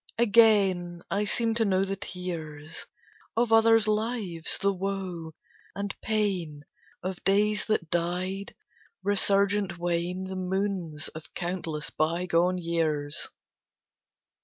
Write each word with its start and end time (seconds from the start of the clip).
Again 0.17 1.03
I 1.11 1.25
seem 1.25 1.53
to 1.53 1.63
know 1.63 1.85
the 1.85 1.95
tears 1.95 2.87
Of 3.37 3.53
other 3.53 3.79
lives, 3.81 4.57
the 4.57 4.73
woe 4.73 5.33
and 5.75 5.95
pain 6.01 6.63
Of 7.03 7.23
days 7.23 7.65
that 7.65 7.91
died; 7.91 8.55
resurgent 9.03 9.77
wane 9.77 10.23
The 10.23 10.35
moons 10.35 11.09
of 11.09 11.31
countless 11.35 11.91
bygone 11.91 12.57
years. 12.57 13.29